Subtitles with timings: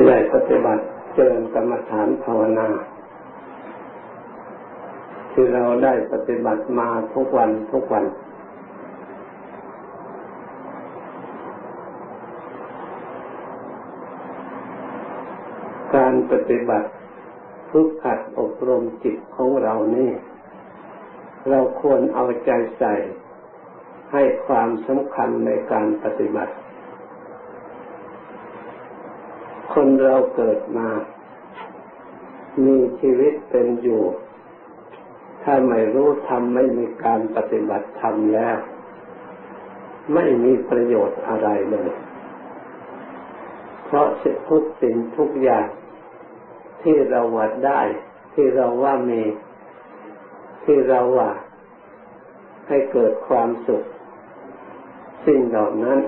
[0.00, 0.82] ที่ได้ปฏิบัติ
[1.14, 2.68] เจริญกรรมฐานภาวนา
[5.32, 8.04] ที่เราได้ปฏิบัติมาทุกวันทุกวัน
[15.94, 16.88] การปฏิบัติ
[17.70, 20.10] ฝึกขัดอบรมจิตของเรานี่
[21.48, 22.94] เราควรเอาใจใส่
[24.12, 26.54] ให้ความสำคัญในการปฏิบัติ
[29.74, 30.88] คนเราเกิดมา
[32.66, 34.02] มีชีวิตเป็นอยู่
[35.42, 38.56] ถ้าไม่รู้ทำไม่มีการปฏิบัติทำแล้ว
[40.14, 41.90] ไม่มีประโยชน์อะไรเลย
[43.84, 45.68] เพราะสิ่งทุกสิ่งทุกอย่าง
[46.82, 47.80] ที่เราวัดได้
[48.34, 49.22] ที่เราว่ามี
[50.64, 51.30] ที่เราว่า
[52.68, 53.82] ให้เกิดความสุข
[55.26, 55.98] สิ่งเหล่านั้น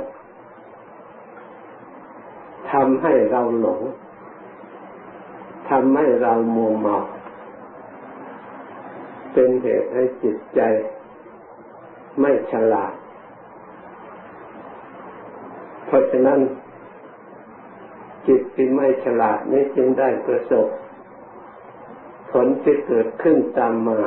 [2.90, 3.80] ำให้เราหลง
[5.70, 6.96] ทำให้เรามัวเมา
[9.32, 10.60] เป็นเหตุให้จิตใจ
[12.20, 12.94] ไม่ฉลาด
[15.86, 16.40] เพราะฉะนั้น
[18.26, 20.66] จิตที่ไม่ฉลาดนี้จึงได้ประสบ
[22.30, 24.00] ผลที่เกิดขึ้นตามมา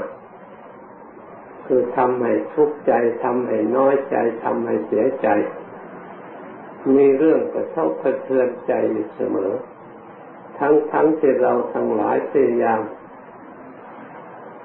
[1.66, 5.28] คือทำให้ทุกข์ใจทำให้น้อยใจทำให้เสียใจ
[6.94, 9.54] มีเรื่องกระทบกระเทือนใจอยู่เสมอ
[10.60, 12.82] ทั้งทั้งที่เราทั้งหลายพยายาม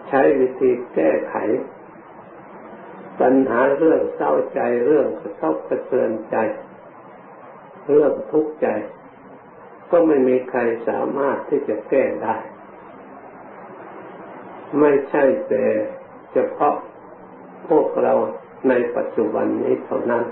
[0.09, 1.35] ใช้วิธีแก้ไข
[3.21, 6.37] ปัญหาเรื่องเศร้าใจเรื่องกระทบกระเทือนใจ
[7.91, 8.67] เรื่องทุกข์ใจ
[9.91, 12.37] ก็ไม่มีใครสามารถที่จะแก้ได้
[14.81, 15.65] ไม่ใช่แต่
[16.33, 16.75] เฉพาะ
[17.69, 18.15] พวกเรา
[18.69, 20.25] ในปัจจุบันนี้เท่านั้น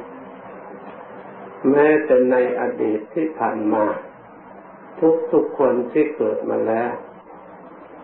[1.70, 3.86] แม้แต่ในอดีตที่ผ่านมา
[5.32, 6.92] ทุกๆคนที่เกิดมาแล้ว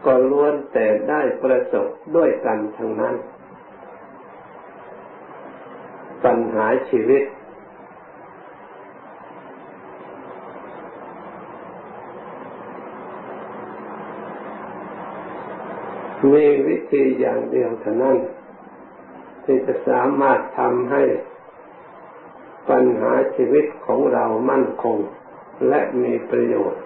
[0.04, 3.14] ก็ล้วนแต่ได้ประสบด้วยกันทั้งนั้น
[6.24, 7.22] ปัญหาชีวิต
[16.32, 18.18] มีวิธีอย่างเดียวเท่านั้น
[19.44, 21.02] ที่จะสามารถทำให้
[22.70, 24.98] ปัญหาชีวิตของเรามั่นคง
[25.68, 26.82] และมีประโยชน์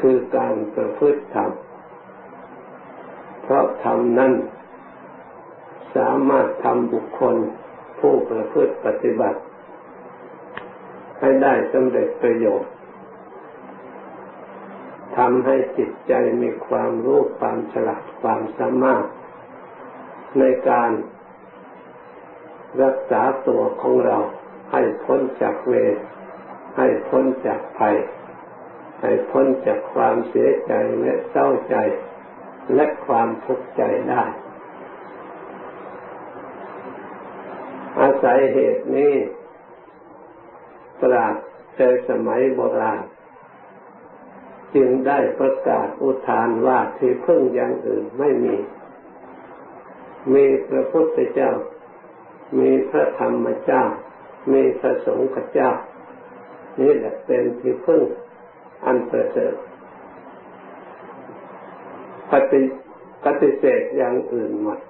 [0.00, 1.50] คือการประพฤติธรรม
[3.42, 4.32] เพราะธรรมนั้น
[5.96, 7.36] สามารถทำบุคคล
[8.00, 9.40] ผู้ประพฤติปฏิบัติ
[11.20, 12.72] ให้ได้สำเร็จประโยชน์
[15.16, 19.04] ทำให้จิตใจมีความรู้ความฉลาดความสามารถ
[20.38, 20.90] ในการ
[22.82, 24.18] รักษาตัวของเรา
[24.72, 25.96] ให้พ้นจากเวร
[26.76, 27.96] ให้พ้นจากภัย
[29.00, 30.72] ให้พ้นจากความเสียใจ
[31.02, 31.76] และเศร้าใจ
[32.74, 34.24] และความทุกข์ใจได้
[38.00, 39.14] อาศัยเหตุนี้
[41.00, 41.34] ปราด
[41.74, 43.02] แต่สมัยโบราณ
[44.74, 48.56] จึงได้ประกาศอุทานว่าที่พึ่งอย่างอื่นไม่มี
[50.34, 51.52] มีพระพุทธเจ้า
[52.58, 53.84] มีพระธรรมเจ้า
[54.52, 55.72] มีพระสงฆ์เจ้า
[56.80, 58.02] นี่แหละเป็นที่พึ่ง
[58.84, 59.54] อันประเสริฐ
[62.30, 62.60] ปฏิ
[63.24, 64.80] ปฏิเสธอย่างอื่นหมด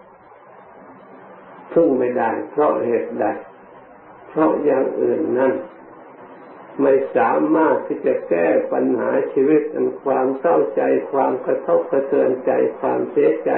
[1.73, 3.27] พึ่งไม่ได้เพราะเหตุใด
[4.29, 5.55] เพราะอย่างอื่นนั้น
[6.83, 10.83] ไม่สามารถที่จะแก้ปัญหาชีวิตอันความเศร้าใจ
[11.13, 13.53] ความกระทบกระเทือนใจ ความเสียใจ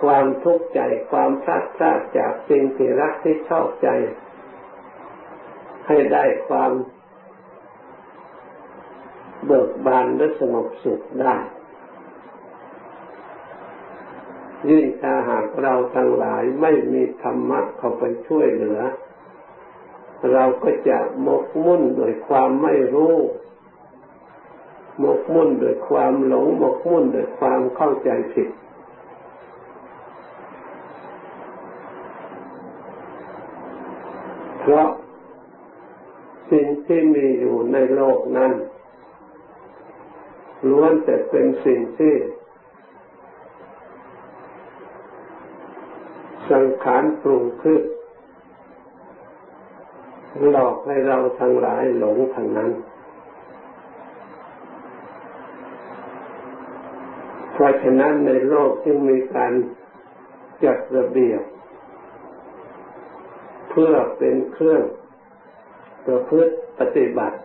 [0.00, 3.88] ความทุกข์ใจ ความพลาดพลาดจากสิ่งที่รักที่ชอบใจ
[5.86, 6.72] ให้ได้ความ
[9.46, 11.36] เบิกบานและสงบสุขได้
[14.70, 18.80] ยิ่งถ้าหากเราทั้งหลายไม่มีธรรมะเข้าไปช่วยเหลือ
[20.32, 23.16] เราก็จะหมกมุ่นโดยความไม่รู้
[24.98, 28.48] หมกมุ่นโดยความหลงหมกมุ่นโดยความเข้าใจผิด
[34.60, 34.88] เพราะ
[36.50, 38.52] สิ่งที่มีอยู่ในโลกนั้น
[40.70, 42.14] ล้วนแต่เป็นสิ่งที่
[46.50, 47.82] สังขารปรุงขึ้น
[50.50, 52.70] หลอกให้เราทั้งหลายหลงทางนั้น
[57.52, 59.52] เพราะฉะนั้นในโลกจึงมีการ
[60.64, 61.42] จัดระเบียบ
[63.70, 64.82] เพื่อเป็นเครื่อง
[66.06, 67.36] ประพฤติปฏิบัติ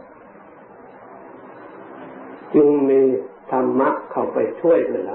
[2.53, 3.01] จึงมี
[3.51, 5.11] ธรรมะเข้าไปช่วยเหลือ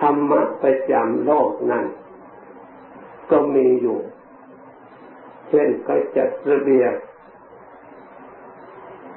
[0.00, 1.84] ธรรมะประจำโลกนั้น
[3.30, 3.98] ก็มีอยู่
[5.48, 6.94] เช่นก็จัดระเบียบ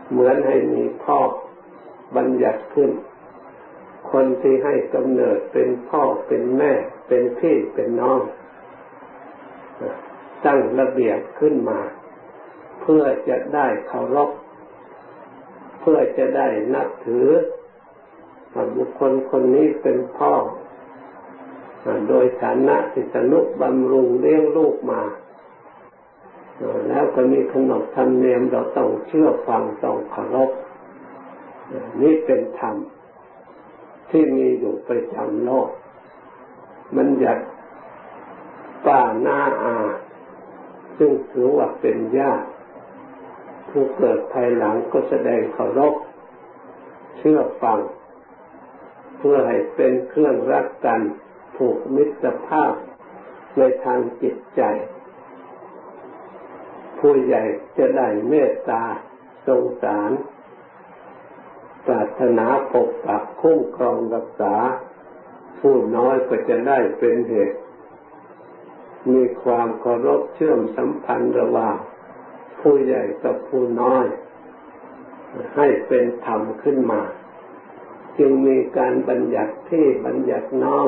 [0.10, 1.20] เหมือนให้มีพ่อ
[2.16, 2.92] บัญญัติขึ้น
[4.12, 6.74] คนที่ให้กำเนิดเป็นพ่อเป็นแม่
[7.08, 8.22] เป็นพี่เป็นน้อง
[10.46, 11.80] ตั้งระเบียบขึ้นมา
[12.92, 14.30] พื่อจะได้เคารพ
[15.82, 17.28] เพื่อจะได้นับถือ
[18.78, 20.34] บุคคลคนนี้เป็นพ่อ
[22.08, 25.02] โดยฐานะที่สนุบำรุงเลี้ยงลูกมา
[26.88, 30.50] แล้วก็มีขนบธรรมเนียมเราต้องเชื่อฟังต้องเคารพ
[32.02, 32.76] นี่เป็นธรรม
[34.10, 35.70] ที่มีอยู่ประจำโลก
[36.96, 37.40] มันอยาก
[38.86, 39.78] ป้าหน้าอา
[40.98, 42.49] ซึ่งถือว่าเป็นญาติ
[43.70, 45.94] ผู้เกิดภายหลังก็แสดงเคารพ
[47.18, 47.80] เชื่อฟัง
[49.18, 51.02] เพื่อให้เป็นเครื่องรักกัน
[51.56, 52.74] ผูกมิตรภาพ
[53.58, 54.62] ในทางจิตใจ
[57.00, 57.44] ผู้ใหญ่
[57.78, 58.84] จะได้เมตตา
[59.48, 60.12] สงสาร
[61.86, 64.56] ปรารถนาปกปักคุ้มครองรักษา
[65.60, 67.58] ผู้น้อยก็จะได้เป็นเหตุ
[69.10, 71.78] มีความเคารพเชื่อมสัมพันธ์ระหว่าง
[72.62, 74.06] ผู้ใหญ่กับผู้น้อย
[75.56, 77.02] ให้เป็นธรรมขึ้นมา
[78.20, 80.88] จึงมีการบัญญัติที่บัญญัติน้อง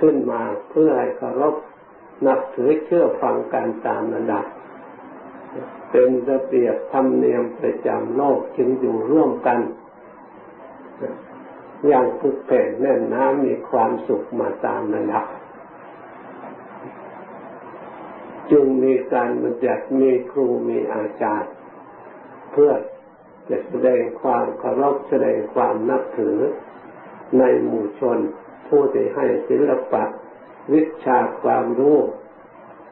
[0.00, 1.54] ขึ้นมาเพื่อให้เคารพ
[2.26, 4.44] นับถือเชื่อฟังการตามระดับ
[5.90, 9.58] เป็นระเบียบธรรมเนียมประจำโลกจึงอยู่ร่วมกัน
[11.86, 15.24] อย่างผูกแผ่นแน่นน้ำมีความสุขมาตามระดับ
[18.50, 21.52] จึงมีการบัญญัติมีครูมีอาจารย์
[22.52, 22.72] เพื่อ
[23.50, 26.38] จะแสดงความเคารพแสดงความนับถือ
[27.38, 28.18] ในหมู่ชน
[28.68, 30.04] ผู้ที่ให้ศิลปะ
[30.72, 31.98] วิชาความรู้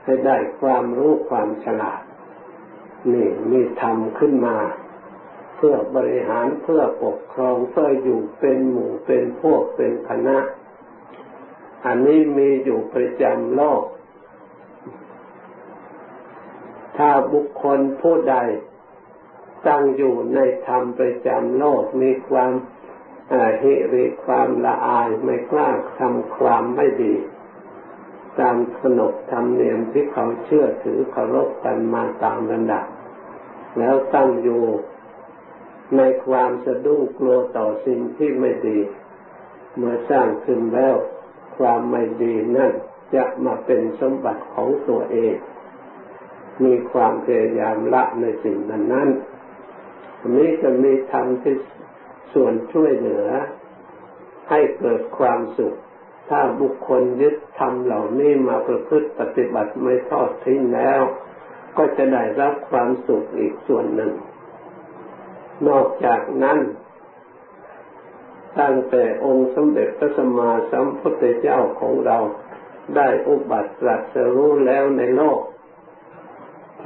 [0.04, 2.00] ให้ได้ความรู้ความฉลาด
[3.12, 4.58] นี่มีธรรมขึ้นมา
[5.56, 10.38] เพื่อบริหารเพื่อปกครองเพื่ออยู่เป็นหมู่เป็นพวกเป็นคณะ
[11.86, 13.82] อันนี้มีอยู่ประจำโลก
[16.98, 18.36] ถ้าบุคคลผู้ใด
[19.66, 22.52] ตั้งอยู่ในธรรมประจำโลกมีความ
[23.28, 27.14] เหริความละอายไม่กล้าทำความไม่ดี
[28.38, 32.86] ตามขนบธรรมเนียมที่เขาเชื่อถือเคารพกันมาตามระดับ
[33.78, 34.62] แล้วตั้งอยู่
[35.96, 38.78] ในความสะดุ้งกลัวต่อสิ่งที่ไม่ดี
[39.76, 40.94] เมื่อสร้างขึ้นแล้ว
[41.58, 42.72] ความไม่ดีนั่น
[43.14, 45.36] จะมาเป็นสมบัติของตัวเอง
[46.64, 49.08] มีความพยายามละในสิ่งนั้นนั้น
[50.36, 51.56] นี้จะมีธรรมที่
[52.32, 53.26] ส่วนช่วยเหลือ
[54.48, 55.76] ให้เกิดความสุข
[56.28, 61.02] ถ้าบุคคลยึดธรรมเหล่านี้มาประพฤติปฏิบัติไม่ทอดทิ้งแล้ว
[61.76, 64.12] ก็จะได้รับความสุขอีกส่วนหนึ่ง
[65.68, 66.58] นอกจากนั้น
[68.60, 72.18] ตั้งแต่องค์สมเด็จพระสัมมาสัมพุทธเจ้าของเรา
[72.96, 75.38] ได้อุบัติตรัสรู้แล้วในโลก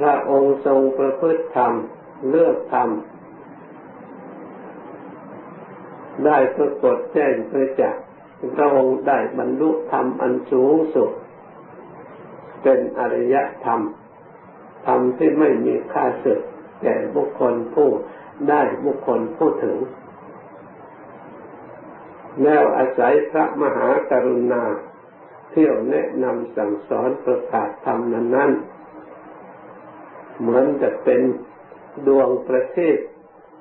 [0.05, 1.73] ระองค์ทรงประพฤติธรรม
[2.29, 2.89] เลือกธรรม
[6.25, 8.03] ได้ปรากฏแจ้งประจักษ์
[8.55, 11.11] พระองค์ได้บรรลุธรรมอันสูงสุด
[12.63, 13.81] เป็นอริยธรรม
[14.87, 16.39] ธรรมที่ไม่มีค่าศึก
[16.81, 17.89] แก่บุคคลผู้
[18.49, 19.77] ได้บุคคลผู้ถึง
[22.43, 24.63] แล้วอาศัยพระมหากรุณา
[25.51, 28.51] เที่ยวแนะนำสั่งสอนประกาศธรรมนั้นนั้น
[30.43, 31.21] เหมือนจะเป็น
[32.07, 32.99] ดวงประทีป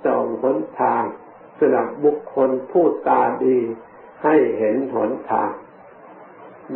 [0.05, 1.05] ส่องหนทาง
[1.59, 3.59] สำหรับบุคคลผู้ตาดี
[4.25, 5.51] ให้เห็นหนทาง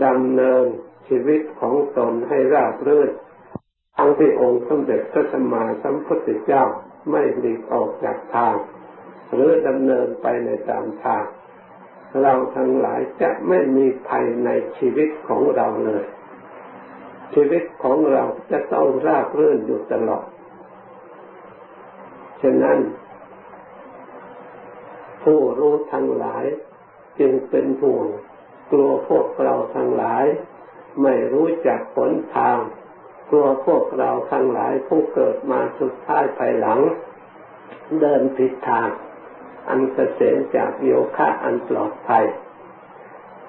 [0.05, 0.65] ดำเนิน
[1.09, 3.11] ชีวิตของตนให้ราบรื่น
[3.97, 6.65] ทั้งที่องค์สมเด็จพระสัมมาสัมพุทธเจ้า
[7.11, 8.57] ไม่หลีกออกจากทาง
[9.33, 11.25] หรือดำเนินไปในตามทาง
[12.23, 16.05] เราทั้งหลายจะไม่มีภัยในชีวิตของเราเลย
[17.35, 20.27] ชีวิตของเราจะต้องราบรื่นอยู่ตลอด
[22.43, 22.79] ฉะนั้น
[25.23, 26.45] ผู้รู้ทั้งหลาย
[27.19, 28.07] จึงเป็นห่วง
[28.71, 30.25] กลัวพวกเราทั้งหลาย
[31.03, 32.59] ไม่รู้จักผลทาง
[33.31, 36.81] กลัวพวกเราทั้งหลายผู้เกิดมาสุดท้ายภายหลัง
[38.01, 38.89] เดินผิดทาง
[39.69, 42.25] อันเกษมจากโยคะอันปลอดภัย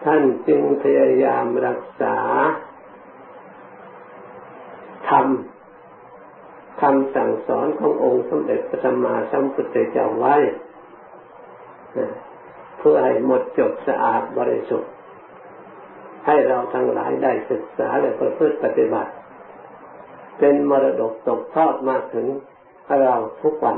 [0.04, 2.18] ท่านจึงพยายามรักษา
[5.10, 10.36] ทำคำสั่งสอนขององค์สมเด็จพระสัมมาสัมพุทธเจ้าไว้
[12.78, 14.92] เพื่อให้หมดจดสะอาดบริสุทธิ์
[16.26, 19.12] ให้เราทั้งหลายได้ศึกษาและประพฤติปฏิบัติ
[20.40, 22.28] เป็นมรดกตกทอดมาถึง
[23.02, 23.78] เราทุกวัน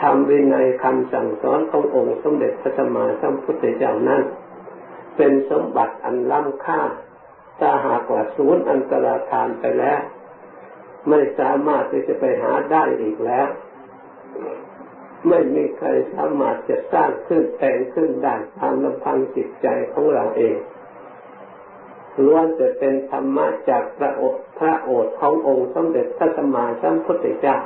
[0.00, 4.22] ทำวินัยคำสั่งสอนขององค์สมเด็จพระสัมมาสัมพุทธเจ้านั้น
[5.16, 6.80] เป็นสมบัติอันล้ำค่า
[7.60, 10.00] ถ้าหากว่าสูญอันตรธานไปแล้ว
[11.08, 13.48] ไม่สามารถที่จะไปหาได้อีกแล้ว
[15.28, 20.56] ไม่มีใครสามารถจะสร้างขึ้นแต่งขึ้นได้ตามลำพังจิตใจของเราเอง
[22.24, 27.58] ล้วนจะเป็นธรรมะจากพระโอษพระโอษขององค์สมเด็จพระสัมมาสัมพุทธเจ้า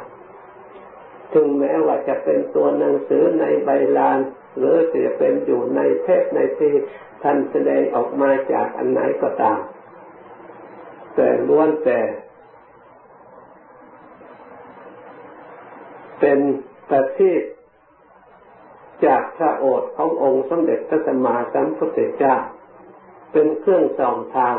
[1.33, 4.19] ถึงแม้ว่าจะเป็นตัวหนังสือในใบลาน
[4.57, 6.73] หรือจะเป็นอยู่ในเทศในที่
[7.23, 9.61] ท่านแสดงออกมาจากอันไหนก็ตาม
[11.17, 12.01] แต่ล้วนแต่
[16.21, 16.39] เป็น
[16.89, 17.43] ประทีป
[19.07, 22.37] จากพระโอษฐ์ขององค์สมเด็จพระสัมมาสัมพุทธเจ้า
[23.33, 24.57] เป็นเครื่องส่องทาง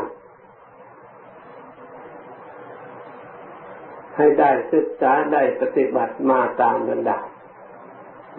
[4.16, 7.22] ให้ได้ศึกษาได้ปฏิบัติมาตามลำดับ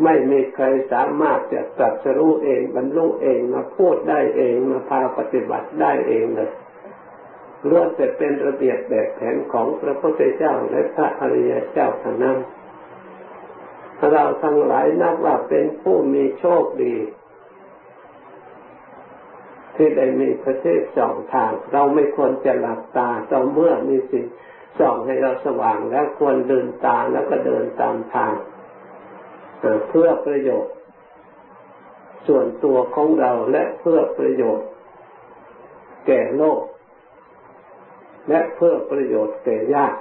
[0.04, 6.52] ไม่มีใครสามารถจะตรัสรู้เองบรรลุเองมาพูดได้เองมาพาปฏิบัติได้เองเลย
[7.68, 12.38] ล้วนแต่เป็นระเบียบแบบแผนของพระพุทธเจ้าและพระอริยเจ้าทั้งนั้น
[14.12, 16.96] เราทั้งหลายนับว่าเป็นผู้มีโชคดี
[19.76, 24.26] ที่ได้มีประเทศสองทาง เราไม่ควรจะหลับตาต่อเมื่อมีสิ่ง
[24.80, 28.34] ส่องให้เราสว่างแล้วควรเดินตามแล้วก็เดินตามทาง
[29.90, 30.74] เพื่อประโยชน์
[32.28, 34.68] ส่วนตัวของเราและเพื่อประโยชน์
[36.08, 36.62] แก่โลก
[38.28, 40.00] และเพื่อประโยชน์แก่ญาติ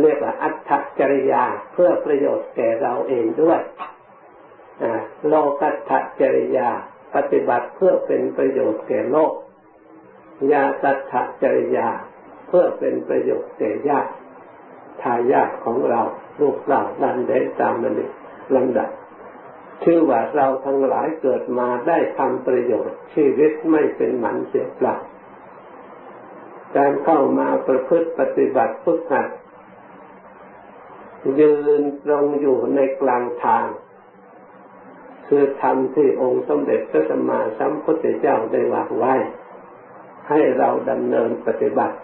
[0.00, 3.60] เรียกว่าอัตถจริยาเพื่อประโยชน์แก่เราเองด้วย
[5.28, 6.68] โลกัตถจริยา
[7.14, 9.32] ปฏิบัติเพื่อเป็นประโยชน์แก่โลก
[10.52, 11.88] ยาตัตถจริยา
[12.48, 14.12] เพื่อเป็นประโยชน์แก่ญาติ
[15.02, 16.00] ทายาทของเรา
[16.40, 18.00] ลูกเราดันเดนตามมัน
[18.56, 18.90] ลำดับ
[19.84, 24.94] ชื่อว่าเราทั้งหลายเกิดมาได้ทำประโยชน์ชีวิตไม่เป็นหมันเสียเปล่า
[26.76, 29.26] การเข้ามาประพฤติปฏิบัติฝึกหัด
[31.40, 33.66] ยืนตรงอยู่ในกลางทาง
[35.26, 39.14] คือธรรมที่องค์สมเด็จพระสัมมาสัมพุทธเจ้าได้วางไว้
[40.28, 41.96] ให้เราดำเนินปฏิบัติ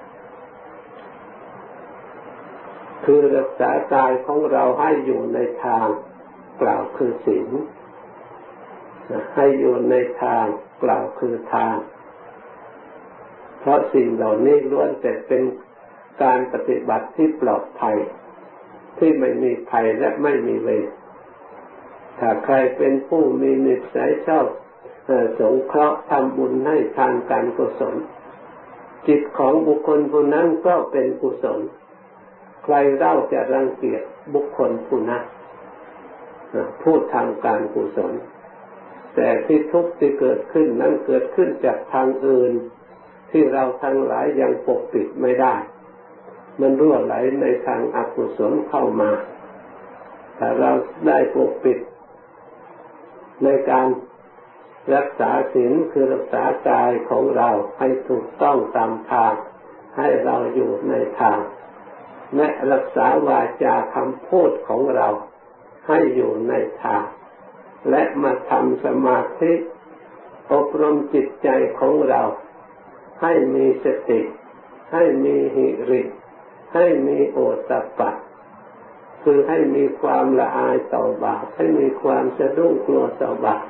[3.04, 5.86] คือรักษากายของเราให้อยู่ในทาง
[6.62, 7.48] กล่าวคือศีล
[9.34, 10.44] ให้อยู่ในทาง
[10.82, 11.74] กล่าวคือทาง
[13.62, 15.42] เพราะสิ่งเหล่านี้ล้วนแต่เป็น
[16.22, 17.96] การปฏิบัติที่ปลอดภัย
[18.98, 20.88] ที่ไม่มีภัยและไม่มีเวร
[22.18, 24.46] ถ้าใครเป็นผู้มีนิสัยชอบ
[25.38, 27.96] สงเคราะห์ทำบุญให้ทางการกุศล
[29.08, 31.60] จิตของบุคคลผู้นั้นก็เป็นกุศล
[32.64, 34.02] ใครเล่าจะรังเกียจ
[34.34, 35.22] บุคคลผู้นั้น
[36.82, 38.12] พูดทางการกุศล
[39.14, 42.52] แต่ที่ทุกข์ที่เกิดขึ้นนั้นเกิดขึ้นจากทางอื่น
[43.32, 45.54] ที่เราทั้งหลายยังปกปิดไม่ได้
[46.60, 49.10] มันรั่วไหลในทางอกุศลเข้ามา
[50.36, 50.70] แต่เรา
[51.06, 51.78] ได้ปกปิด
[53.44, 53.88] ในการ
[54.94, 57.48] รักษาศีลคือรักษากายของเรา
[57.78, 59.34] ให้ถูกต้องตามทาง
[59.96, 61.38] ให้เราอยู่ในทาง
[62.36, 65.08] และรักษาวาจาคำพูดของเรา
[65.88, 67.02] ให้อยู่ในทาง
[67.90, 69.52] และมาทำสมาธิ
[70.52, 71.48] อบรมจิตใจ
[71.78, 72.22] ของเรา
[73.22, 74.20] ให้มีสติ
[74.92, 76.02] ให้มีหิริ
[76.74, 77.38] ให้มีโอ
[77.68, 78.10] ตปะ
[79.22, 83.64] คือให้มีความละอายต่อบาปให้มีความสะดุ้งกลัวต่อบาป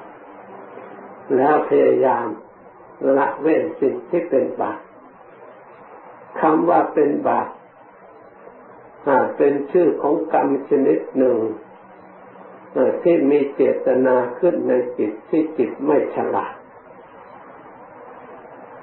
[1.36, 2.26] แล้วพยายาม
[3.16, 4.78] ละเว้นสิ่งที่เป็นบาป
[6.40, 7.48] คำว่าเป็นบาป
[9.36, 11.38] เป็นชื่อของกรรมชนิดหนึ่ง
[13.02, 16.54] ที่มีเจตนาขึ้นในจิตที่จิตไม่ฉลาด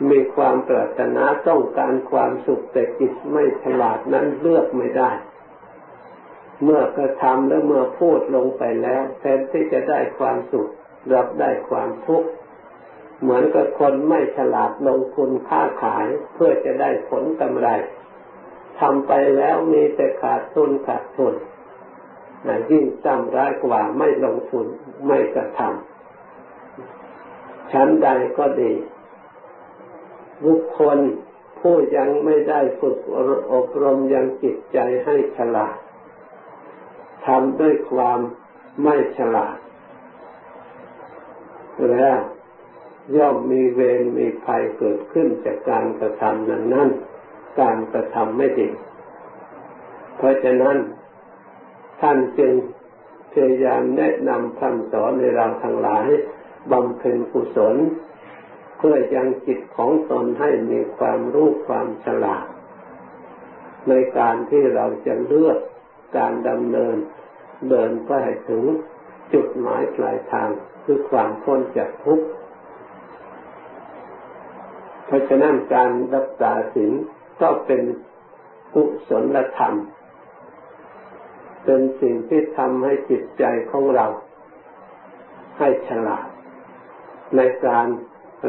[0.10, 5.12] มีความปรารถนาต้องการความสุขแต่จิตไม่ฉลาดนั้นเลือกไม่ได้
[6.64, 10.70] เมื่อกระทำและเมื่อพูดลงไปแล้วแทนที่จะได้ความสุข
[11.14, 12.30] รับได้ความทุกข์
[13.22, 17.68] เหมือนกับคนไม่ฉลาดลงทุนค้าขายเพื่อจะได้ผลกำไร
[18.80, 21.34] ทำไปแล้วมีแต่ขาดทุนขาดทุน
[22.72, 24.66] ยิ่งจำร้ายกว่าไม่ลงทุน
[25.08, 28.74] ไม่กระทำชั้นใดก็ดี
[30.46, 31.00] บุคคล
[31.60, 32.98] ผู้ยังไม่ได้ฝึก
[33.54, 35.78] อบรมยังจิตใจให้ฉลาด
[37.26, 38.20] ทำด้วยความ
[38.84, 39.58] ไม่ฉลาด
[41.90, 42.18] แล้ว
[43.18, 46.90] ย่อมมีเวรมีภัยเกิดขึ้นจากการกระทำนั้นนั้น
[47.60, 48.70] การกระทำไม่ดี
[50.18, 50.78] เพราะฉะนั้น
[52.02, 52.52] ท่านจึง
[53.34, 56.08] พยายามแนะนำคำสอนในเราทั้งหลาย
[56.72, 57.76] บำเพ็ญกุศล
[58.82, 62.46] เพื่อยังจิตของตนให้มีความรู้ความฉลาด
[63.90, 65.60] ในการที่เราจะเลือก
[66.18, 66.98] การดำเนิน
[67.70, 68.12] เดินไป
[68.50, 68.64] ถึง
[69.34, 70.50] จุดหมายปลายทาง
[70.84, 72.28] คือความพ้นจากทุกข์
[75.06, 76.92] เพราะฉะนั้นการรักษาศีล
[77.42, 77.82] ก็เป็น
[78.74, 79.76] กุศลธรรม
[81.66, 84.08] เป็นสิ่งที่ทำให้จิตใจของเรา
[85.58, 86.28] ให้ฉลาด
[87.36, 87.88] ในการ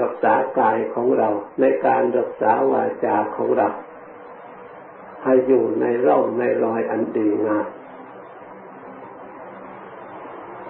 [0.02, 1.28] รักษากายของเรา
[1.60, 3.68] ในการรักษาวาจาของเรา
[5.24, 7.66] ให้อยู่ในร่องในรอยอันดีงาม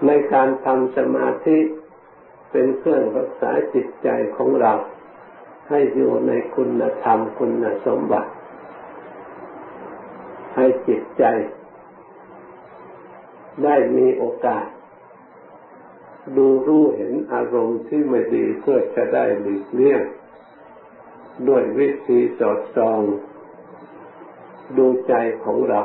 [0.07, 1.59] ในการทำสมาธิ
[2.51, 4.73] เป็นเครื่องรักษาจิตใจของเรา
[5.69, 8.31] ให้อยู่ในคุณธรรมคุณสมบัติ
[10.57, 11.25] ให้จิตใจ
[13.65, 14.65] ได้มีโอกาส
[16.37, 20.03] ดูรู้เห็นอารมณ์ที่ไม่ดีเพื่อจะได้หลีกเลี่ยง
[21.49, 23.01] ด้วยวิธีสอดส่อง
[24.79, 25.83] ดูใจของเรา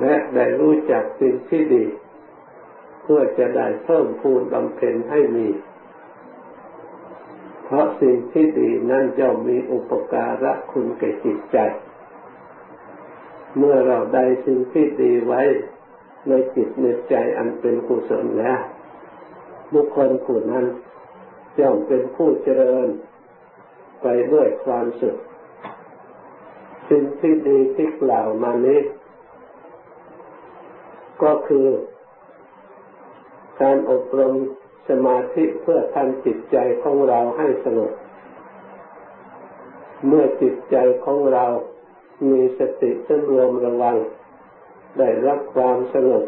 [0.00, 1.84] และได้รู้จักสิ่งที่ดี
[3.02, 5.48] เพื่อจะได้เพิ่มพูนบำเพ็ญให้มี
[7.64, 11.58] เพราะสิ่งที่ดีนั้นย่อมมีอุปการะคุณแก่จิตใจ
[13.58, 15.42] เมื่อเราได้สิ่งที่ดีไว้
[16.28, 18.60] ในจิตในใจอันเป็นกุศลแล้ว
[19.72, 20.66] บุคคลผู้นั้น
[21.58, 22.88] ย่อมเป็นผู้เจริญ
[24.02, 25.16] ไปด้วยความสุข
[26.88, 28.80] สิ่งที่ดีที่กล่าวมานี้
[31.22, 31.66] ก็คือ
[33.60, 34.34] การอบรม
[34.88, 37.92] สมาธิเพื่อทำจิตใจของเราให้สงบ
[40.06, 41.44] เมื่อจิตใจของเรา
[42.30, 43.96] มีสติสรวมระวัง
[44.98, 46.24] ได้รับความสงบ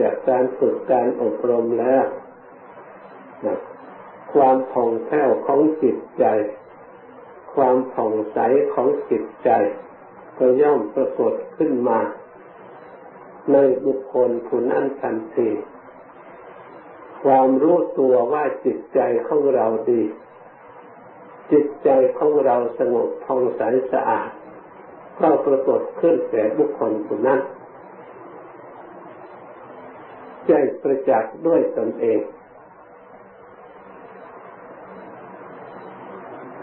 [0.00, 2.04] จากการฝึกการอบรมแล้ว
[4.32, 6.24] ความผ่องแผ้วของจิตใจ
[7.54, 8.38] ความผ่องใส
[8.74, 9.50] ของจิตใจ
[10.38, 12.00] ก็ย่อมปรากฏขึ้นมา
[13.52, 15.48] ในบุคคลผู้นั้นทันที
[17.24, 20.02] ความรู้ตัวว่าจิตใจของเราดี
[21.52, 24.30] จิตใจของเราสงบผ่องใสสะอาด
[25.20, 27.40] ก็ปรากฏขึ้นแก่บุคคลผู้นั้น
[30.46, 32.20] ใจประจักษ์ด้วยตนเอง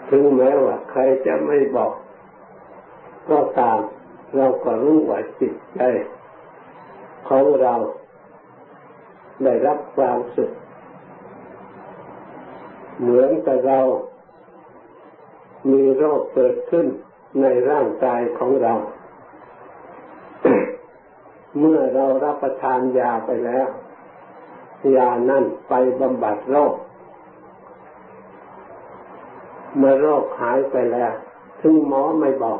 [0.09, 1.93] ถึงแม้ว่าใครจะไม่บอก
[3.29, 3.79] ก็ตาม
[4.35, 5.81] เราก็รู้ว่าจิตใจ
[7.27, 7.75] ของเรา
[9.43, 10.51] ได้รับความสุข
[12.99, 13.79] เหมือนกับเรา
[15.71, 16.87] มีโรคเกิดขึ้น
[17.41, 18.73] ในร่างกายของเรา
[21.59, 23.67] เมื่อเรารับประทานยาไปแล้ว
[24.97, 26.73] ยานั่นไปบำบัดโรค
[29.77, 31.11] เมื่อโรคหายไปแล้ว
[31.61, 32.59] ถึงหมอไม่บอก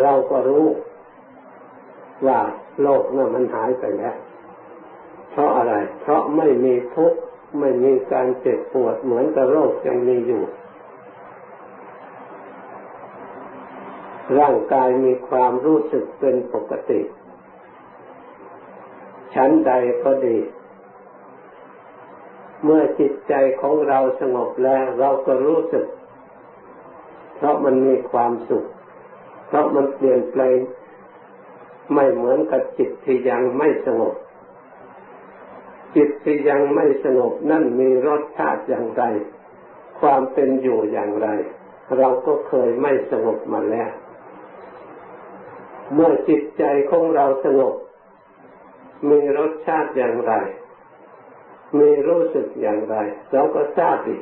[0.00, 0.66] เราก็รู้
[2.26, 2.38] ว่า
[2.82, 4.14] โลกนั้นมันหายไปแล้ว
[5.30, 7.18] เพราะอะไร เพราะไม่มีทุกข์
[7.58, 10.42] ไม่มีการเจ็บปวดเหมือนกับโรคยังมีอยู่
[14.38, 17.00] ร่างกายมีความรู้สึกเป็นปกติ
[19.34, 19.72] ชั้นใด
[20.04, 20.38] ก็ดี
[22.64, 25.86] เมื่อจิตใจของเราสงบแล้วเราก็รู้สึก
[27.36, 28.64] เพราะมันมีความสุข
[29.46, 30.58] เพราะมันเปลี่ยนแปลง
[31.94, 34.14] ไม่เหมือนกับจิตที่ยังไม่สงบ
[35.96, 39.02] จิตที่ยังไม่สงบนั่นมีรสชาติอย่างไร
[40.00, 41.28] ความเป็นอยู่อย่างไร
[41.98, 43.90] เราก็เคยไม่สงบมาแล้ว
[45.94, 47.74] เมื่อจิตใจของเราสงบ
[49.08, 50.32] มีรสชาติอย่างไร
[51.78, 52.96] มีรู้สึกอย่างไร
[53.32, 54.18] เราก็ทราบอี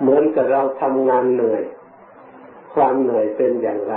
[0.00, 1.62] เหมือนกับเราทำงานเหนื่อย
[2.74, 3.96] ความเหนื่อยเป็นอย่างไร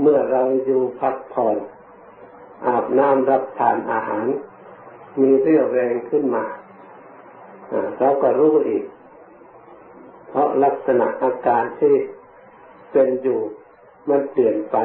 [0.00, 1.56] เมื่อเราอยู่พักผ่อน
[2.66, 4.26] อาบน้ำรับทานอาหาร
[5.20, 6.44] มีเรี่ยวแรงขึ้นมา
[7.98, 8.84] เราก็รู้อีก
[10.28, 11.94] เพราะลักษณะอาการที่
[12.92, 13.40] เป็นอยู่
[14.08, 14.76] มันเปลี่ยนไป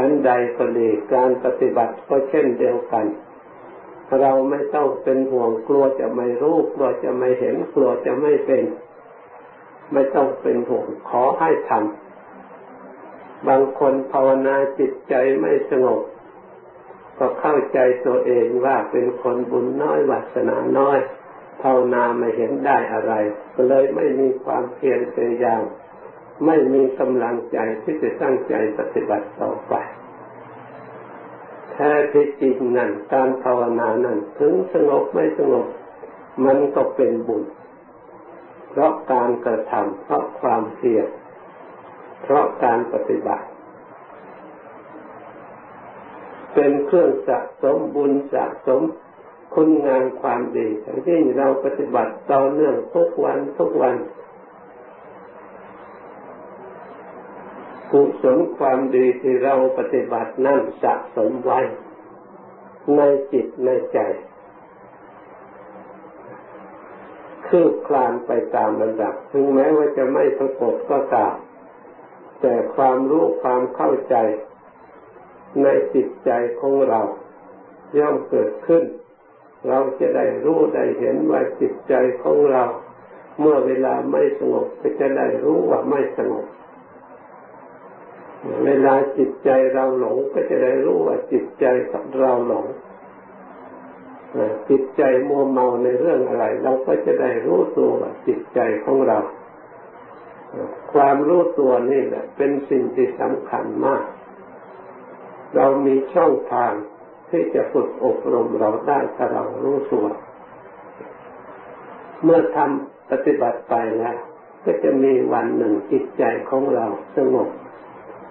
[0.00, 3.06] ชั้นใดก็ดีการปฏิบัติก็เช่นเดียวกัน
[4.20, 8.64] เราไม่ต้องเป็นห่วงกลัวจะไม่รู้กลัวจะไม่เห็นกลัวจะไม่เป็น
[9.92, 16.00] ไม่ต้องเป็นห่วงขอให้ทำบางคนภาวนาจิตใจไม่สงบ
[17.18, 20.98] ก็เข้าใจตัวเองว่าเป็นคนบุญน้อยวาสนาน้อย
[21.62, 23.12] ภาวนาไม่เห็นได้อะไร
[23.54, 25.62] ก็เลยไม่มีความเพียรพยายาม
[26.46, 29.74] ไม่มีกำลังใจที่จะตั้งใจปฏิบัติต่อไป
[31.72, 35.66] แท้ที่จริงนั่นการภาวนานั้นถึงสงบไม่สงบ
[36.44, 37.44] มันก็เป็นบุญ
[38.70, 41.06] เพราะการกระทำเพราะความเพียร
[42.22, 43.46] เพราะการปฏิบัติ
[46.54, 48.82] เป็นเครื่องสะสมบุญสะสม
[49.54, 50.68] คุณงามความดี
[51.06, 53.96] ที่เราปฏิบัติต่อเนื่องทุกวันทุกวัน
[57.92, 61.60] กุศลความดีที่เราปฏิบัตินั่นสะสมไว้
[62.96, 63.00] ใน
[63.32, 63.98] จิตในใจ
[67.48, 71.34] คืบคลานไปตามระดับ ถึงแม้ว่าจะไม่ปรากฏก็ตาม
[72.40, 74.16] แต่ความรู้ความเข้าใจ
[75.62, 77.00] ในจิตใจของเรา
[77.98, 78.84] ย่อมเกิดขึ้น
[79.68, 82.64] เราจะได้รู้ได้เห็นว่าจิตใจของเรา
[83.40, 86.46] เมื่อเวลาไม่สงบก็จะได้รู้ว่าไม่สงบ
[88.64, 91.64] เวลาจิตใจเราหลงก็จะได้รู้ว่าจิตใจ
[92.20, 92.66] เราหลง
[94.70, 99.18] จิตใจมัวเมาในเรื่องอะไร เราก็จะได้รู้ตัวว่าจิตใจของเรา
[100.92, 104.04] ความรู้ตัวนี่แหละเป็นสิ่งที่สำคัญมาก
[105.56, 106.72] เรามีช่องทาง
[107.30, 110.06] ที่จะฝึกอบรมเราได้ถ้าเรารู้ตัว
[112.22, 114.18] เมื่อทำปฏิบัติไปแล้ว
[114.64, 117.48] ก็จะมีวันหนึ่งจิตใจของเราสงบ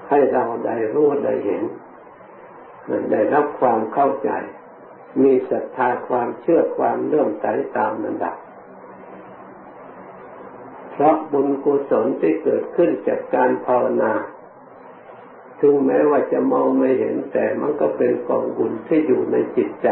[0.10, 1.64] ให้เราได้รู้ได้เห็น
[3.12, 4.32] ได้รับความเข้าใจ
[5.24, 7.46] มีศรัทธาความเชื่อความเลื่อมใส
[7.78, 8.36] ตามระดับ
[10.92, 14.14] เพราะบุญกุศลที่เกิดขึ้นจากการภาวนา
[15.60, 19.88] ถึงแม้ว่าจะมองไม่เห็นแต่มันก็เป็นกองบุญที่อยู่ในจิตใจ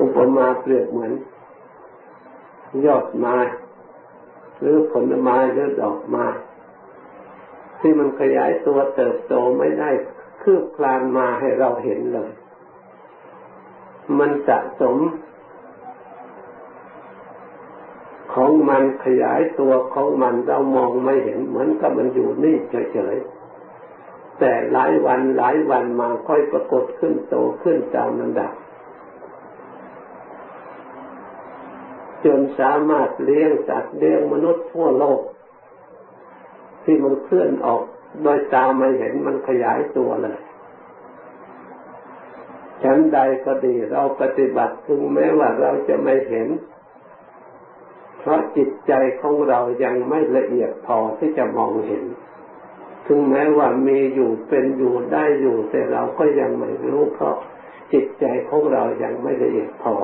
[0.00, 1.12] อุปมาเปรียบเหมือน
[2.86, 3.36] ยอดไม้
[4.60, 6.26] หรือผลไม้หรือดอกไม้
[7.80, 9.90] ที่มันขยายตัวเติบโตไม่ได้
[10.42, 12.30] คืบคลานมาให้เราเห็นเลย
[14.18, 14.96] มันสะสม
[18.34, 28.52] ของมันขยายตัวของมันเรามองไม่เห็น เหมือนกับมันอยู่นี่เฉยๆ แต่หลายวันหลายวันมาค่อยปรากฏขึ้นโตขึ้นตามลำดับ
[32.24, 35.20] จนสามารถเลี้ยงสัตว์เลี้ยงมนุษย์ทั่วโลก
[36.84, 37.82] ที่มันเคลื่อนออก
[38.22, 40.38] โดยตาไม่เห็นมันขยายตัวเลย
[42.82, 46.48] ฉันใดก็ดีเราปฏิบัติถึงแม้ว่าเราจะไม่เห็น
[48.18, 52.04] เพราะจิตใจของเรายังไม่ละเอียดพอที่จะมองเห็น
[53.06, 57.36] ถึงแม้ว่ามีอยู่เป็นอยู่ได้อยู่ แต่เราก็ยังไม่รู้ เพราะ
[57.92, 59.94] จิตใจของเรายังไม่ละเอียดพอ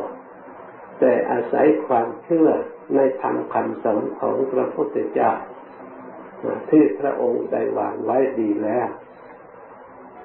[1.00, 2.48] แต่อาศัยความเชื่อ
[2.94, 5.32] ในธรรมคำสอนของพระพุทธเจ้า
[6.70, 8.88] ที่พระองค์ได้วางไว้ดีแล้ว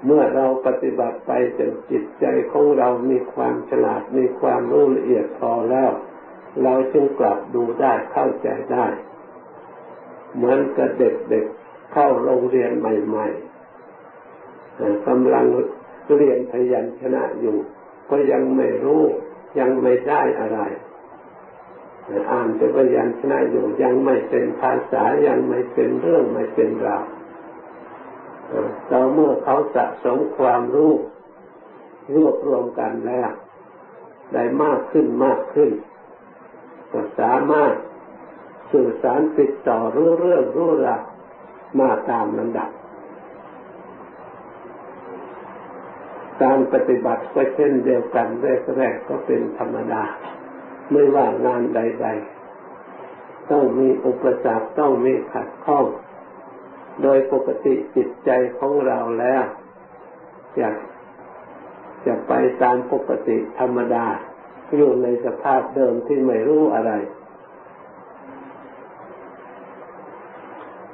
[0.05, 5.91] เมื่อเราปฏิบัติไปจนจิตใจของเรามีความฉลาดมีความรู้ละเอียดพอแล้ว
[6.63, 8.85] เราจึงกลับดูได้เข้าใจได้
[10.35, 15.45] เหมือนกับเด็กๆเข้าโรงเรียนใหม่ๆกำลัง
[16.15, 17.57] เรียนพยัญชนะอยู่
[18.09, 19.03] ก็ยังไม่รู้
[19.59, 20.59] ยังไม่ได้อะไร
[22.31, 27.05] อ่านแต่พยัญชนะอยู่ยังไม่เป็นภาษายังไม่เป็นเรื่องไม่เป็นราว
[28.89, 30.93] ต่อเมื่อเขาสะสมความรู้
[32.15, 33.29] รวบรวมกันแล้ว
[34.33, 35.71] ได้มากขึ้นมากขึ้น
[36.91, 37.73] ก็สามารถ
[38.71, 41.03] สื่อสารติดต่อรู้เรื่องรู้ราว
[41.79, 42.69] มาตามลำดับ
[46.43, 48.27] การปฏิบัติก็เช่นเดียวกัน
[48.77, 50.03] แรกๆก็เป็นธรรมดา
[50.91, 52.07] ไม่ว่างานใด
[52.79, 55.85] ๆ ต้องมีอุปสรรคต้องมีขัดข้อง
[57.01, 59.43] โดยปกติจิตใจของเราแล้ว
[60.59, 60.69] จะ
[62.05, 64.05] จะไปตามปกติธรรมดา
[64.75, 66.91] อยู่ในสภาพเดิมที่ไม่รู้อะไร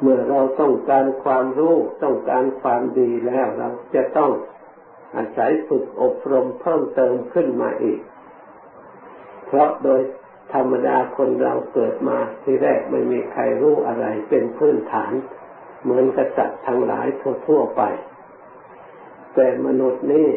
[0.02, 4.32] เมื่อเราต้องการความรู้ต้องการความดีแล้วเราจะต้อง
[5.18, 8.00] อาศัยฝึกอบรมเพิ่มเติมขึ้นมาอีก
[9.46, 10.02] เพราะโดย
[10.54, 15.14] ธรรมดาคนเราเกิดมาที่แรกไม่มีใครรู้อะไรเป็นพื้นฐาน
[15.84, 17.08] เหมือนกษัตริย์ทั้งหลาย
[17.48, 17.82] ทั่วๆไป
[19.36, 20.30] แต่มนุษย์นี่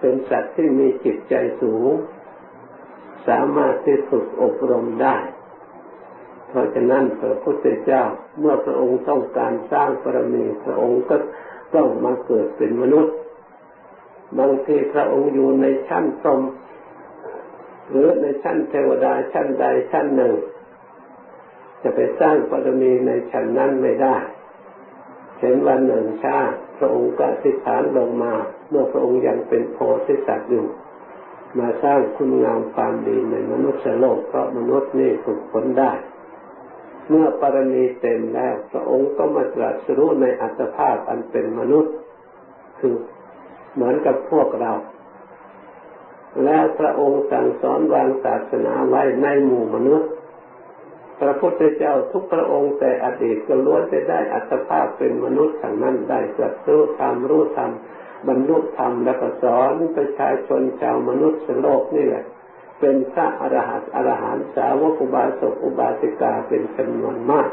[0.00, 1.90] เป็นสัตว์ที่มีจิตใจสูง
[3.28, 5.16] สามารถที่ฝึกอบรมได้
[6.48, 8.02] เพราะฉะนั้นพระพุทธเจ้า
[8.38, 11.16] เมื่อพระองค์ต้องการสร้างบารมีพระองค์ก็
[11.74, 13.14] ต้องมาเกิดเป็นมนุษย์
[14.38, 16.40] บางทีพระองค์อยู่ในชั้นตรม
[17.90, 20.34] หรือในชั้นเทวดาชั้นใดชั้นหนึ่ง
[21.82, 24.16] จะไปสร้างบารมีในชั้นนั้นไม่ได้
[25.40, 28.32] เห็นวันหนึ่งชาติพระองค์ก็สิฐานลงมา
[28.70, 30.66] เมื่อพระองค์ยังเป็นโพธิสัตว์อยู่
[31.58, 35.92] มาสร้างคุณงามความดีในมนุษย์โลกเพราะมนุษย์นี่ฝึกฝนได้
[37.08, 41.94] เมื่อปรมีเต็มแล้ว พระองค์ก็มาตรัสรู้ในอัตภาพอันเป็นมนุษย์
[42.78, 42.94] คือ
[43.74, 44.72] เหมือนกับพวกเรา
[46.44, 50.10] แล้วพระองค์สั่งสอนวางศาสนาไว้ในหมู่มนุษย์
[51.20, 57.70] พระพุทธเจ้าทุกพระองค์แต่อดีตก็ล้วนจะได้อัตภาพเป็นมนุษย์ทั้งนั้นได้ตรัสรู้ธรรมรู้ธรรม
[58.28, 62.24] บรรลุธรรมแล้วก็สอนประชาชนชาวมนุษย์โลกนี่แหละ
[62.80, 67.50] เป็นพระอรหันต์อรหันต์สาวกอุบาสกอุบาสิกาเป็นจำนวนมาก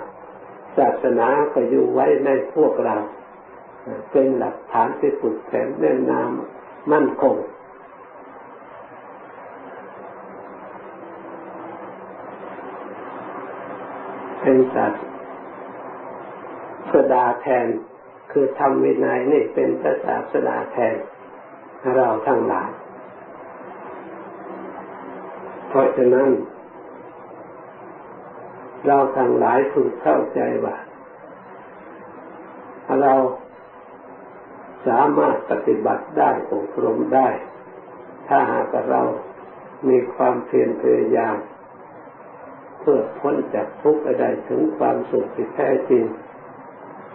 [0.77, 2.97] ศาสนาก็อยู่ไว้ในพวกเรา
[4.11, 6.29] เป็นหลักฐานที่ปุดแข็งแน่นนาม
[6.91, 7.35] มั่นคง
[14.47, 14.87] เป็นศา
[16.93, 17.67] สดาแทน
[18.31, 20.95] คือทำวินัยนี่เป็นพระศาสดาแทน
[21.95, 22.69] เราทั้งหลาย
[25.67, 26.29] เพราะฉะนั้น
[28.85, 30.77] เราทั้งหลายถูกเข้าใจว่า
[33.01, 33.13] เรา
[34.87, 37.29] สามารถปฏิบัติได้อบรมได้
[38.27, 39.01] ถ้าหากเรา
[39.87, 41.37] มีความเพียรพยายาม
[42.85, 46.03] พื่อพ้นจากทุกข์ได้ถึงความสุขที่แท้จริง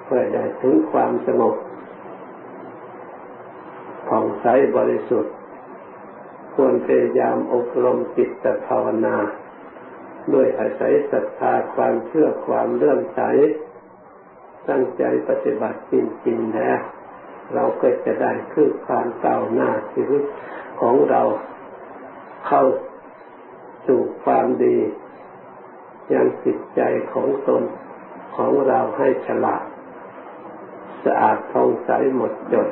[0.04, 1.54] เพื่อได้ถึงความสงบ
[4.08, 5.34] ผ่องใสบริสุทธิ์
[6.54, 9.16] ควรพยายามอบรมจิตภาวนา
[10.34, 13.20] ด้วยอาศัยศรัทธาความเชื่อความเลื่อมใส
[14.68, 15.94] ตั้งใจปฏิบัติจ
[16.26, 16.80] ริงๆแล้ว
[17.54, 20.22] เราก็จะได้คือความก้าวหน้าชีวิต
[20.80, 21.22] ของเรา
[22.46, 22.64] เข้า
[23.86, 24.76] สู่ความดี
[26.12, 26.80] ยังจิตใจ
[27.12, 27.62] ของตน
[28.36, 29.64] ของเราให้ฉลาด
[31.04, 32.68] สะอาดท่องใสหมดจด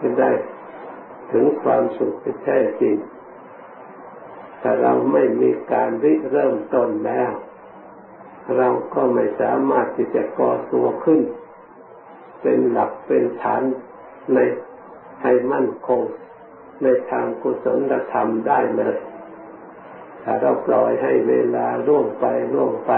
[0.00, 0.30] จะได้
[1.32, 2.96] ถึงความสุขที่แท้จริง
[4.60, 7.32] แต่เราไม่มีการริเริ่มต้นแล้ว
[8.56, 11.20] เราก็ไม่สามารถที่จะก่อตัวขึ้น
[12.42, 13.62] เป็นหลักเป็นฐาน
[14.34, 14.38] ใน
[15.22, 16.02] ให้มั่นคง
[16.82, 18.96] ในทางกุศลธรรมได้เลย
[20.22, 22.92] ถ้าเราปล่อยให้เวลาล่วงไปล่วงไป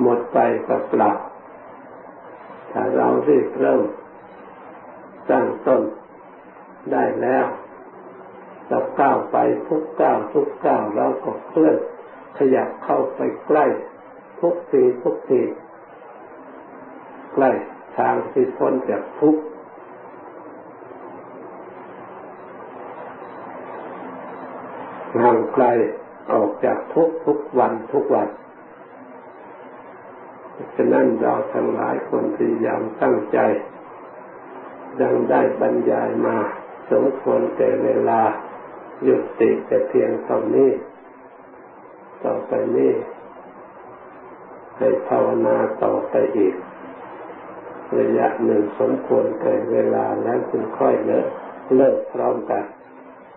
[0.00, 1.12] หมดไปกับเปล่า
[2.72, 3.82] ถ้าเรารีบเริ่ม
[5.30, 5.82] ตั้งต้น
[6.92, 7.46] ได้แล้ว
[8.68, 9.36] เราก้าวไป
[9.68, 11.76] ทุกก้าวทุกก้าวเราก็เคลื่อน
[12.38, 13.66] ขยับเข้าไปใกล้
[14.40, 15.42] ทุกทีทุกที
[17.34, 17.50] ใกล้
[17.98, 19.42] ทางที่พ้นจากทุกข์
[25.22, 25.64] ห่างไกล
[26.32, 28.28] ออกจากทุกทุกวันทุกวัน
[30.76, 33.38] ฉะนั้นเราทั้งหลายคนพยายามตั้งใจ
[35.00, 36.36] ดังได้บรรยายมา
[36.90, 38.20] สมควรแต่เวลา
[39.02, 40.70] หยุดติแต่เพียงเท่านี้
[42.24, 42.92] ต่อไปนี้
[44.78, 46.54] ให้ภาวนาต่อไปอีก
[47.98, 51.28] ระยะหนึ่งสมควรแก่เวลาแล้วจึงค่อยเลิก
[51.76, 52.64] เลิกพร้อมกัน